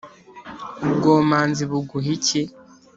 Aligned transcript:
ubwomanzi 0.85 1.63
buguha 1.71 2.07
iki? 2.17 2.41